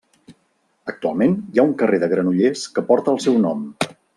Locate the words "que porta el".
2.79-3.25